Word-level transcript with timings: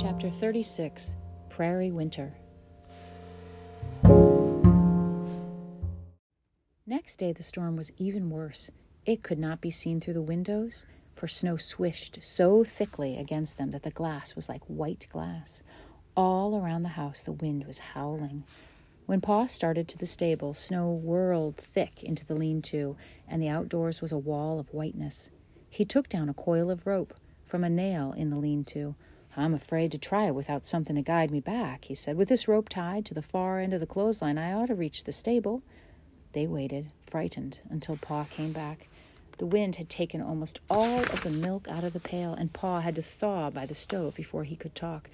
Chapter 0.00 0.30
36 0.30 1.16
Prairie 1.48 1.90
Winter. 1.90 2.32
Next 6.86 7.16
day, 7.16 7.32
the 7.32 7.42
storm 7.42 7.74
was 7.74 7.90
even 7.96 8.30
worse. 8.30 8.70
It 9.06 9.24
could 9.24 9.40
not 9.40 9.60
be 9.60 9.72
seen 9.72 10.00
through 10.00 10.14
the 10.14 10.22
windows, 10.22 10.86
for 11.16 11.26
snow 11.26 11.56
swished 11.56 12.20
so 12.22 12.62
thickly 12.62 13.16
against 13.16 13.58
them 13.58 13.72
that 13.72 13.82
the 13.82 13.90
glass 13.90 14.36
was 14.36 14.48
like 14.48 14.62
white 14.66 15.08
glass. 15.10 15.64
All 16.16 16.56
around 16.62 16.84
the 16.84 16.90
house, 16.90 17.24
the 17.24 17.32
wind 17.32 17.66
was 17.66 17.80
howling. 17.80 18.44
When 19.06 19.20
Pa 19.20 19.48
started 19.48 19.88
to 19.88 19.98
the 19.98 20.06
stable, 20.06 20.54
snow 20.54 20.92
whirled 20.92 21.56
thick 21.56 22.04
into 22.04 22.24
the 22.24 22.36
lean 22.36 22.62
to, 22.62 22.96
and 23.26 23.42
the 23.42 23.48
outdoors 23.48 24.00
was 24.00 24.12
a 24.12 24.18
wall 24.18 24.60
of 24.60 24.72
whiteness. 24.72 25.30
He 25.68 25.84
took 25.84 26.08
down 26.08 26.28
a 26.28 26.34
coil 26.34 26.70
of 26.70 26.86
rope 26.86 27.14
from 27.44 27.64
a 27.64 27.70
nail 27.70 28.12
in 28.16 28.30
the 28.30 28.36
lean 28.36 28.62
to. 28.66 28.94
I'm 29.38 29.54
afraid 29.54 29.92
to 29.92 29.98
try 29.98 30.26
it 30.26 30.34
without 30.34 30.64
something 30.64 30.96
to 30.96 31.02
guide 31.02 31.30
me 31.30 31.38
back, 31.38 31.84
he 31.84 31.94
said. 31.94 32.16
With 32.16 32.28
this 32.28 32.48
rope 32.48 32.68
tied 32.68 33.04
to 33.06 33.14
the 33.14 33.22
far 33.22 33.60
end 33.60 33.72
of 33.72 33.80
the 33.80 33.86
clothesline, 33.86 34.36
I 34.36 34.52
ought 34.52 34.66
to 34.66 34.74
reach 34.74 35.04
the 35.04 35.12
stable. 35.12 35.62
They 36.32 36.46
waited, 36.46 36.90
frightened, 37.06 37.60
until 37.70 37.96
Pa 37.96 38.24
came 38.24 38.52
back. 38.52 38.88
The 39.38 39.46
wind 39.46 39.76
had 39.76 39.88
taken 39.88 40.20
almost 40.20 40.58
all 40.68 40.98
of 40.98 41.22
the 41.22 41.30
milk 41.30 41.68
out 41.68 41.84
of 41.84 41.92
the 41.92 42.00
pail, 42.00 42.34
and 42.34 42.52
Pa 42.52 42.80
had 42.80 42.96
to 42.96 43.02
thaw 43.02 43.50
by 43.50 43.66
the 43.66 43.74
stove 43.76 44.16
before 44.16 44.42
he 44.42 44.56
could 44.56 44.74
talk. 44.74 45.08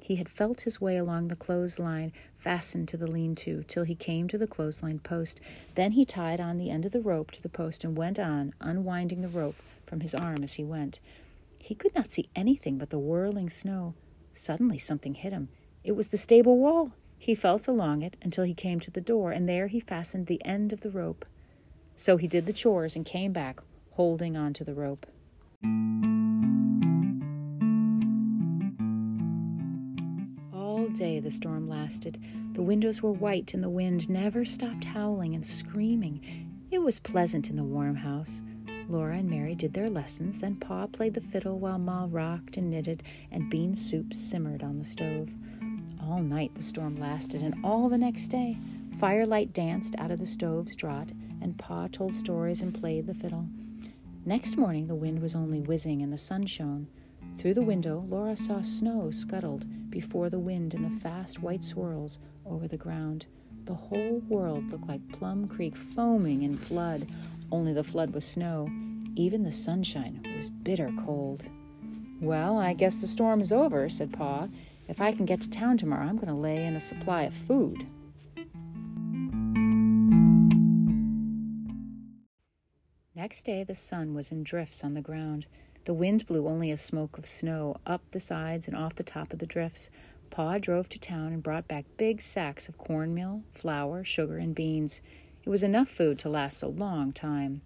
He 0.00 0.16
had 0.16 0.28
felt 0.28 0.62
his 0.62 0.80
way 0.80 0.96
along 0.96 1.28
the 1.28 1.36
clothesline 1.36 2.12
fastened 2.36 2.88
to 2.88 2.96
the 2.96 3.06
lean 3.06 3.36
to 3.36 3.62
till 3.68 3.84
he 3.84 3.94
came 3.94 4.26
to 4.26 4.38
the 4.38 4.48
clothesline 4.48 4.98
post. 4.98 5.40
Then 5.76 5.92
he 5.92 6.04
tied 6.04 6.40
on 6.40 6.58
the 6.58 6.70
end 6.70 6.84
of 6.84 6.90
the 6.90 7.00
rope 7.00 7.30
to 7.30 7.42
the 7.42 7.48
post 7.48 7.84
and 7.84 7.96
went 7.96 8.18
on, 8.18 8.52
unwinding 8.60 9.20
the 9.20 9.28
rope 9.28 9.62
from 9.86 10.00
his 10.00 10.14
arm 10.14 10.42
as 10.42 10.54
he 10.54 10.64
went. 10.64 10.98
He 11.70 11.76
could 11.76 11.94
not 11.94 12.10
see 12.10 12.28
anything 12.34 12.78
but 12.78 12.90
the 12.90 12.98
whirling 12.98 13.48
snow. 13.48 13.94
Suddenly 14.34 14.80
something 14.80 15.14
hit 15.14 15.32
him. 15.32 15.50
It 15.84 15.92
was 15.92 16.08
the 16.08 16.16
stable 16.16 16.58
wall. 16.58 16.90
He 17.16 17.36
felt 17.36 17.68
along 17.68 18.02
it 18.02 18.16
until 18.22 18.42
he 18.42 18.54
came 18.54 18.80
to 18.80 18.90
the 18.90 19.00
door, 19.00 19.30
and 19.30 19.48
there 19.48 19.68
he 19.68 19.78
fastened 19.78 20.26
the 20.26 20.44
end 20.44 20.72
of 20.72 20.80
the 20.80 20.90
rope. 20.90 21.24
So 21.94 22.16
he 22.16 22.26
did 22.26 22.46
the 22.46 22.52
chores 22.52 22.96
and 22.96 23.06
came 23.06 23.32
back, 23.32 23.60
holding 23.92 24.36
on 24.36 24.52
to 24.54 24.64
the 24.64 24.74
rope. 24.74 25.06
All 30.52 30.88
day 30.88 31.20
the 31.20 31.30
storm 31.30 31.68
lasted. 31.68 32.20
The 32.54 32.62
windows 32.62 33.00
were 33.00 33.12
white, 33.12 33.54
and 33.54 33.62
the 33.62 33.70
wind 33.70 34.10
never 34.10 34.44
stopped 34.44 34.82
howling 34.82 35.36
and 35.36 35.46
screaming. 35.46 36.48
It 36.72 36.80
was 36.80 36.98
pleasant 36.98 37.48
in 37.48 37.54
the 37.54 37.62
warm 37.62 37.94
house. 37.94 38.42
Laura 38.90 39.18
and 39.18 39.30
Mary 39.30 39.54
did 39.54 39.72
their 39.72 39.88
lessons, 39.88 40.40
then 40.40 40.56
Pa 40.56 40.88
played 40.88 41.14
the 41.14 41.20
fiddle 41.20 41.60
while 41.60 41.78
Ma 41.78 42.08
rocked 42.10 42.56
and 42.56 42.70
knitted, 42.70 43.04
and 43.30 43.48
bean 43.48 43.74
soup 43.76 44.12
simmered 44.12 44.64
on 44.64 44.78
the 44.78 44.84
stove. 44.84 45.30
All 46.02 46.20
night 46.20 46.54
the 46.56 46.62
storm 46.62 46.96
lasted, 46.96 47.40
and 47.42 47.54
all 47.64 47.88
the 47.88 47.96
next 47.96 48.28
day. 48.28 48.58
Firelight 48.98 49.52
danced 49.52 49.94
out 49.98 50.10
of 50.10 50.18
the 50.18 50.26
stove's 50.26 50.74
draught, 50.74 51.12
and 51.40 51.56
Pa 51.56 51.86
told 51.86 52.14
stories 52.16 52.62
and 52.62 52.74
played 52.74 53.06
the 53.06 53.14
fiddle. 53.14 53.46
Next 54.26 54.56
morning 54.56 54.88
the 54.88 54.94
wind 54.96 55.22
was 55.22 55.36
only 55.36 55.60
whizzing 55.60 56.02
and 56.02 56.12
the 56.12 56.18
sun 56.18 56.44
shone. 56.46 56.88
Through 57.38 57.54
the 57.54 57.62
window, 57.62 58.04
Laura 58.08 58.34
saw 58.34 58.60
snow 58.60 59.10
scuttled 59.12 59.64
before 59.88 60.30
the 60.30 60.38
wind 60.38 60.74
in 60.74 60.82
the 60.82 61.00
fast 61.00 61.40
white 61.40 61.64
swirls 61.64 62.18
over 62.44 62.66
the 62.66 62.76
ground. 62.76 63.26
The 63.64 63.74
whole 63.74 64.20
world 64.28 64.70
looked 64.70 64.88
like 64.88 65.12
Plum 65.12 65.46
Creek 65.46 65.76
foaming 65.76 66.42
in 66.42 66.58
flood, 66.58 67.06
only 67.52 67.72
the 67.72 67.84
flood 67.84 68.12
was 68.14 68.24
snow. 68.24 68.68
Even 69.16 69.42
the 69.42 69.52
sunshine 69.52 70.24
was 70.36 70.50
bitter 70.50 70.90
cold. 71.04 71.44
Well, 72.20 72.58
I 72.58 72.74
guess 72.74 72.96
the 72.96 73.06
storm 73.06 73.40
is 73.40 73.52
over, 73.52 73.88
said 73.88 74.12
Pa. 74.12 74.48
If 74.88 75.00
I 75.00 75.12
can 75.12 75.24
get 75.24 75.40
to 75.42 75.50
town 75.50 75.78
tomorrow, 75.78 76.06
I'm 76.06 76.16
going 76.16 76.28
to 76.28 76.34
lay 76.34 76.64
in 76.64 76.76
a 76.76 76.80
supply 76.80 77.22
of 77.22 77.34
food. 77.34 77.86
Next 83.14 83.44
day, 83.44 83.64
the 83.64 83.74
sun 83.74 84.14
was 84.14 84.32
in 84.32 84.42
drifts 84.42 84.82
on 84.82 84.94
the 84.94 85.00
ground. 85.00 85.46
The 85.84 85.94
wind 85.94 86.26
blew 86.26 86.46
only 86.46 86.70
a 86.70 86.76
smoke 86.76 87.18
of 87.18 87.26
snow 87.26 87.76
up 87.86 88.02
the 88.10 88.20
sides 88.20 88.66
and 88.68 88.76
off 88.76 88.94
the 88.94 89.02
top 89.02 89.32
of 89.32 89.38
the 89.38 89.46
drifts. 89.46 89.90
Pa 90.30 90.58
drove 90.58 90.88
to 90.90 90.98
town 90.98 91.32
and 91.32 91.42
brought 91.42 91.68
back 91.68 91.84
big 91.96 92.22
sacks 92.22 92.68
of 92.68 92.78
cornmeal, 92.78 93.42
flour, 93.52 94.04
sugar, 94.04 94.38
and 94.38 94.54
beans. 94.54 95.00
It 95.42 95.48
was 95.48 95.62
enough 95.62 95.88
food 95.88 96.18
to 96.18 96.28
last 96.28 96.62
a 96.62 96.68
long 96.68 97.12
time. 97.12 97.62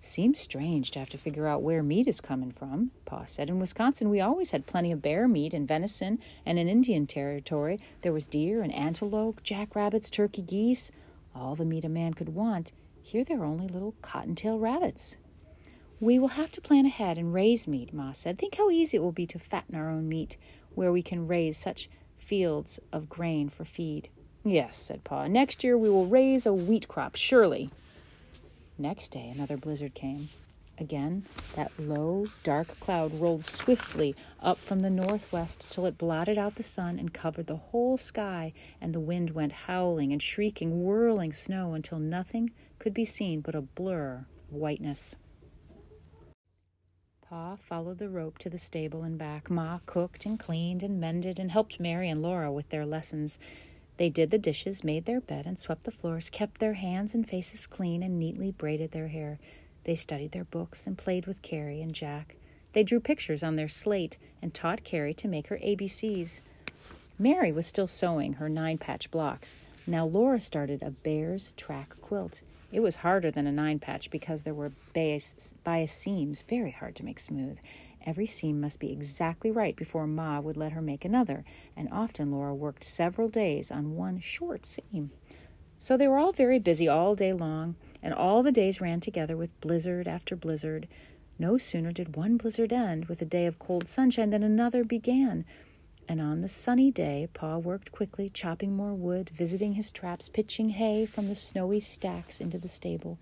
Seems 0.00 0.38
strange 0.38 0.90
to 0.90 0.98
have 0.98 1.08
to 1.08 1.18
figure 1.18 1.46
out 1.46 1.62
where 1.62 1.82
meat 1.82 2.06
is 2.06 2.20
coming 2.20 2.52
from, 2.52 2.90
Pa 3.06 3.24
said. 3.24 3.48
In 3.48 3.58
Wisconsin, 3.58 4.10
we 4.10 4.20
always 4.20 4.50
had 4.50 4.66
plenty 4.66 4.92
of 4.92 5.00
bear 5.00 5.26
meat 5.26 5.54
and 5.54 5.66
venison, 5.66 6.18
and 6.44 6.58
in 6.58 6.68
Indian 6.68 7.06
territory, 7.06 7.78
there 8.02 8.12
was 8.12 8.26
deer 8.26 8.60
and 8.60 8.72
antelope, 8.72 9.42
jackrabbits, 9.42 10.10
turkey, 10.10 10.42
geese, 10.42 10.90
all 11.34 11.54
the 11.54 11.64
meat 11.64 11.84
a 11.84 11.88
man 11.88 12.12
could 12.12 12.34
want. 12.34 12.72
Here 13.02 13.24
there 13.24 13.40
are 13.40 13.46
only 13.46 13.66
little 13.66 13.94
cottontail 14.02 14.58
rabbits. 14.58 15.16
We 15.98 16.18
will 16.18 16.28
have 16.28 16.50
to 16.52 16.60
plan 16.60 16.84
ahead 16.84 17.16
and 17.16 17.32
raise 17.32 17.66
meat, 17.66 17.94
Ma 17.94 18.12
said. 18.12 18.38
Think 18.38 18.56
how 18.56 18.68
easy 18.68 18.98
it 18.98 19.02
will 19.02 19.12
be 19.12 19.26
to 19.28 19.38
fatten 19.38 19.74
our 19.74 19.88
own 19.88 20.06
meat, 20.06 20.36
where 20.74 20.92
we 20.92 21.02
can 21.02 21.26
raise 21.26 21.56
such 21.56 21.88
fields 22.18 22.78
of 22.92 23.08
grain 23.08 23.48
for 23.48 23.64
feed. 23.64 24.10
Yes, 24.48 24.78
said 24.78 25.02
Pa. 25.02 25.26
Next 25.26 25.64
year 25.64 25.76
we 25.76 25.90
will 25.90 26.06
raise 26.06 26.46
a 26.46 26.54
wheat 26.54 26.86
crop, 26.86 27.16
surely. 27.16 27.68
Next 28.78 29.08
day 29.08 29.28
another 29.28 29.56
blizzard 29.56 29.92
came. 29.92 30.28
Again, 30.78 31.24
that 31.56 31.72
low, 31.80 32.28
dark 32.44 32.78
cloud 32.78 33.12
rolled 33.14 33.44
swiftly 33.44 34.14
up 34.40 34.58
from 34.58 34.78
the 34.78 34.88
northwest 34.88 35.66
till 35.68 35.84
it 35.86 35.98
blotted 35.98 36.38
out 36.38 36.54
the 36.54 36.62
sun 36.62 37.00
and 37.00 37.12
covered 37.12 37.48
the 37.48 37.56
whole 37.56 37.98
sky, 37.98 38.52
and 38.80 38.94
the 38.94 39.00
wind 39.00 39.30
went 39.30 39.50
howling 39.50 40.12
and 40.12 40.22
shrieking, 40.22 40.84
whirling 40.84 41.32
snow 41.32 41.74
until 41.74 41.98
nothing 41.98 42.52
could 42.78 42.94
be 42.94 43.04
seen 43.04 43.40
but 43.40 43.56
a 43.56 43.62
blur 43.62 44.26
of 44.48 44.54
whiteness. 44.54 45.16
Pa 47.28 47.56
followed 47.56 47.98
the 47.98 48.08
rope 48.08 48.38
to 48.38 48.48
the 48.48 48.58
stable 48.58 49.02
and 49.02 49.18
back. 49.18 49.50
Ma 49.50 49.80
cooked 49.86 50.24
and 50.24 50.38
cleaned 50.38 50.84
and 50.84 51.00
mended 51.00 51.40
and 51.40 51.50
helped 51.50 51.80
Mary 51.80 52.08
and 52.08 52.22
Laura 52.22 52.52
with 52.52 52.68
their 52.68 52.86
lessons. 52.86 53.40
They 53.96 54.10
did 54.10 54.30
the 54.30 54.38
dishes, 54.38 54.84
made 54.84 55.06
their 55.06 55.20
bed, 55.20 55.46
and 55.46 55.58
swept 55.58 55.84
the 55.84 55.90
floors, 55.90 56.28
kept 56.28 56.60
their 56.60 56.74
hands 56.74 57.14
and 57.14 57.28
faces 57.28 57.66
clean, 57.66 58.02
and 58.02 58.18
neatly 58.18 58.50
braided 58.50 58.90
their 58.90 59.08
hair. 59.08 59.38
They 59.84 59.94
studied 59.94 60.32
their 60.32 60.44
books 60.44 60.86
and 60.86 60.98
played 60.98 61.26
with 61.26 61.42
Carrie 61.42 61.80
and 61.80 61.94
Jack. 61.94 62.36
They 62.72 62.82
drew 62.82 63.00
pictures 63.00 63.42
on 63.42 63.56
their 63.56 63.68
slate 63.68 64.18
and 64.42 64.52
taught 64.52 64.84
Carrie 64.84 65.14
to 65.14 65.28
make 65.28 65.46
her 65.46 65.58
ABCs. 65.58 66.42
Mary 67.18 67.52
was 67.52 67.66
still 67.66 67.86
sewing 67.86 68.34
her 68.34 68.48
nine 68.48 68.76
patch 68.76 69.10
blocks. 69.10 69.56
Now 69.86 70.04
Laura 70.04 70.40
started 70.40 70.82
a 70.82 70.90
bear's 70.90 71.54
track 71.56 71.94
quilt. 72.02 72.42
It 72.72 72.80
was 72.80 72.96
harder 72.96 73.30
than 73.30 73.46
a 73.46 73.52
nine 73.52 73.78
patch 73.78 74.10
because 74.10 74.42
there 74.42 74.52
were 74.52 74.72
bias, 74.92 75.54
bias 75.64 75.92
seams, 75.92 76.42
very 76.48 76.72
hard 76.72 76.96
to 76.96 77.04
make 77.04 77.20
smooth. 77.20 77.58
Every 78.06 78.26
seam 78.26 78.60
must 78.60 78.78
be 78.78 78.92
exactly 78.92 79.50
right 79.50 79.74
before 79.74 80.06
Ma 80.06 80.38
would 80.38 80.56
let 80.56 80.70
her 80.72 80.80
make 80.80 81.04
another, 81.04 81.44
and 81.76 81.88
often 81.90 82.30
Laura 82.30 82.54
worked 82.54 82.84
several 82.84 83.28
days 83.28 83.72
on 83.72 83.96
one 83.96 84.20
short 84.20 84.64
seam. 84.64 85.10
So 85.80 85.96
they 85.96 86.06
were 86.06 86.18
all 86.18 86.32
very 86.32 86.60
busy 86.60 86.86
all 86.86 87.16
day 87.16 87.32
long, 87.32 87.74
and 88.02 88.14
all 88.14 88.44
the 88.44 88.52
days 88.52 88.80
ran 88.80 89.00
together 89.00 89.36
with 89.36 89.60
blizzard 89.60 90.06
after 90.06 90.36
blizzard. 90.36 90.86
No 91.36 91.58
sooner 91.58 91.90
did 91.90 92.14
one 92.14 92.36
blizzard 92.36 92.72
end 92.72 93.06
with 93.06 93.20
a 93.22 93.26
day 93.26 93.44
of 93.44 93.58
cold 93.58 93.88
sunshine 93.88 94.30
than 94.30 94.44
another 94.44 94.84
began. 94.84 95.44
And 96.08 96.20
on 96.20 96.42
the 96.42 96.48
sunny 96.48 96.92
day, 96.92 97.28
Pa 97.34 97.58
worked 97.58 97.90
quickly, 97.90 98.30
chopping 98.30 98.76
more 98.76 98.94
wood, 98.94 99.30
visiting 99.30 99.72
his 99.72 99.90
traps, 99.90 100.28
pitching 100.28 100.68
hay 100.68 101.06
from 101.06 101.26
the 101.26 101.34
snowy 101.34 101.80
stacks 101.80 102.40
into 102.40 102.56
the 102.56 102.68
stable. 102.68 103.18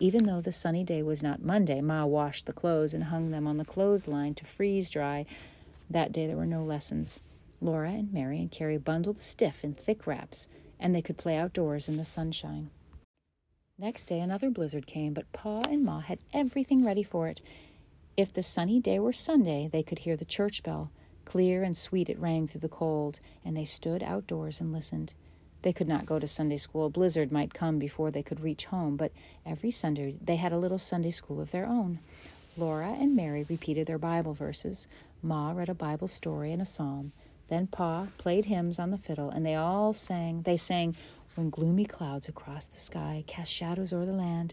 Even 0.00 0.26
though 0.26 0.40
the 0.40 0.52
sunny 0.52 0.82
day 0.82 1.02
was 1.02 1.22
not 1.22 1.44
Monday, 1.44 1.80
Ma 1.80 2.04
washed 2.04 2.46
the 2.46 2.52
clothes 2.52 2.94
and 2.94 3.04
hung 3.04 3.30
them 3.30 3.46
on 3.46 3.58
the 3.58 3.64
clothesline 3.64 4.34
to 4.34 4.44
freeze 4.44 4.90
dry. 4.90 5.24
That 5.88 6.12
day 6.12 6.26
there 6.26 6.36
were 6.36 6.46
no 6.46 6.64
lessons. 6.64 7.20
Laura 7.60 7.90
and 7.90 8.12
Mary 8.12 8.38
and 8.38 8.50
Carrie 8.50 8.76
bundled 8.76 9.18
stiff 9.18 9.62
in 9.62 9.74
thick 9.74 10.06
wraps, 10.06 10.48
and 10.80 10.94
they 10.94 11.02
could 11.02 11.16
play 11.16 11.36
outdoors 11.36 11.88
in 11.88 11.96
the 11.96 12.04
sunshine. 12.04 12.70
Next 13.78 14.06
day 14.06 14.20
another 14.20 14.50
blizzard 14.50 14.86
came, 14.86 15.14
but 15.14 15.30
Pa 15.32 15.62
and 15.68 15.84
Ma 15.84 16.00
had 16.00 16.18
everything 16.32 16.84
ready 16.84 17.02
for 17.02 17.28
it. 17.28 17.40
If 18.16 18.32
the 18.32 18.42
sunny 18.42 18.80
day 18.80 18.98
were 18.98 19.12
Sunday, 19.12 19.68
they 19.70 19.82
could 19.82 20.00
hear 20.00 20.16
the 20.16 20.24
church 20.24 20.62
bell. 20.62 20.90
Clear 21.24 21.62
and 21.62 21.76
sweet 21.76 22.08
it 22.08 22.18
rang 22.18 22.46
through 22.46 22.60
the 22.60 22.68
cold, 22.68 23.20
and 23.44 23.56
they 23.56 23.64
stood 23.64 24.02
outdoors 24.02 24.60
and 24.60 24.72
listened. 24.72 25.14
They 25.64 25.72
could 25.72 25.88
not 25.88 26.04
go 26.04 26.18
to 26.18 26.28
Sunday 26.28 26.58
school. 26.58 26.84
A 26.84 26.90
blizzard 26.90 27.32
might 27.32 27.54
come 27.54 27.78
before 27.78 28.10
they 28.10 28.22
could 28.22 28.40
reach 28.40 28.66
home, 28.66 28.98
but 28.98 29.12
every 29.46 29.70
Sunday 29.70 30.14
they 30.22 30.36
had 30.36 30.52
a 30.52 30.58
little 30.58 30.78
Sunday 30.78 31.10
school 31.10 31.40
of 31.40 31.52
their 31.52 31.64
own. 31.64 32.00
Laura 32.54 32.90
and 32.92 33.16
Mary 33.16 33.46
repeated 33.48 33.86
their 33.86 33.96
Bible 33.96 34.34
verses. 34.34 34.86
Ma 35.22 35.52
read 35.52 35.70
a 35.70 35.74
Bible 35.74 36.06
story 36.06 36.52
and 36.52 36.60
a 36.60 36.66
psalm. 36.66 37.12
Then 37.48 37.66
Pa 37.66 38.08
played 38.18 38.44
hymns 38.44 38.78
on 38.78 38.90
the 38.90 38.98
fiddle, 38.98 39.30
and 39.30 39.46
they 39.46 39.54
all 39.54 39.94
sang. 39.94 40.42
They 40.42 40.58
sang, 40.58 40.96
When 41.34 41.48
gloomy 41.48 41.86
clouds 41.86 42.28
across 42.28 42.66
the 42.66 42.78
sky 42.78 43.24
cast 43.26 43.50
shadows 43.50 43.94
o'er 43.94 44.04
the 44.04 44.12
land, 44.12 44.52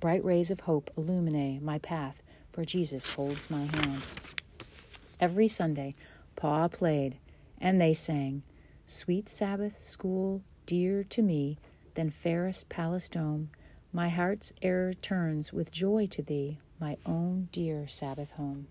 bright 0.00 0.24
rays 0.24 0.50
of 0.50 0.60
hope 0.60 0.90
illuminate 0.96 1.60
my 1.60 1.78
path, 1.78 2.22
for 2.54 2.64
Jesus 2.64 3.12
holds 3.12 3.50
my 3.50 3.66
hand. 3.66 4.00
Every 5.20 5.46
Sunday, 5.46 5.94
Pa 6.36 6.68
played, 6.68 7.18
and 7.60 7.78
they 7.78 7.92
sang, 7.92 8.44
Sweet 8.90 9.28
Sabbath 9.28 9.82
school, 9.82 10.40
dear 10.64 11.04
to 11.04 11.20
me, 11.20 11.58
than 11.94 12.08
fairest 12.08 12.70
palace 12.70 13.10
dome. 13.10 13.50
My 13.92 14.08
heart's 14.08 14.50
e'er 14.62 14.94
turns 14.94 15.52
with 15.52 15.70
joy 15.70 16.06
to 16.06 16.22
thee, 16.22 16.58
my 16.80 16.96
own 17.04 17.50
dear 17.52 17.86
Sabbath 17.86 18.30
home. 18.30 18.68